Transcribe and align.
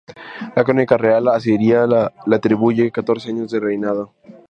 La 0.55 0.63
"Crónica 0.63 0.97
real" 0.97 1.27
asiria 1.27 1.85
le 1.85 2.35
atribuye 2.35 2.91
catorce 2.91 3.29
años 3.29 3.51
de 3.51 3.59
reinado. 3.59 4.11